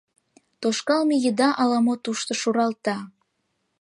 [0.61, 2.97] Тошкалме еда ала-мо тушто шуралта.